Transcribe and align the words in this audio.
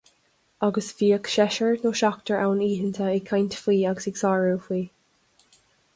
Agus 0.67 0.87
bhíodh 1.01 1.29
seisear 1.33 1.77
nó 1.83 1.91
seachtar 2.01 2.41
ann 2.45 2.63
oícheanta 2.69 3.11
ag 3.19 3.27
caint 3.31 3.59
faoi 3.67 3.77
agus 3.91 4.11
ag 4.13 4.19
sárú 4.23 4.57
faoi. 4.69 4.85